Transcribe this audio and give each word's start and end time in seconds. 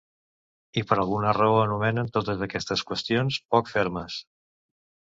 I 0.81 0.83
per 0.91 0.97
alguna 1.03 1.33
raó 1.39 1.59
anomenem 1.67 2.11
totes 2.17 2.43
aquestes 2.49 2.85
qüestions 2.93 3.41
poc 3.55 3.75
fermes. 3.79 4.21